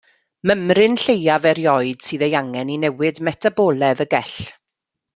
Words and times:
Mymryn 0.49 0.97
lleiaf 1.01 1.45
erioed 1.51 2.01
sydd 2.07 2.25
ei 2.29 2.33
angen 2.41 2.73
i 2.77 2.81
newid 2.87 3.23
metaboledd 3.29 4.07
y 4.09 4.13
gell. 4.17 4.39